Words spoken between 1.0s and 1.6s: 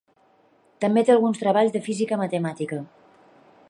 té alguns